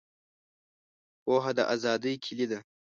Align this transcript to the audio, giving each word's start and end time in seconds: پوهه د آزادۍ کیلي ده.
پوهه 1.23 1.51
د 1.57 1.59
آزادۍ 1.73 2.15
کیلي 2.23 2.45
ده. 2.51 2.59